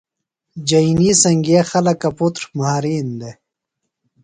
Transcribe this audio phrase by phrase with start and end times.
[0.67, 3.37] جئینی سنگئے خلکہ پُتر مھارِین دےۡ۔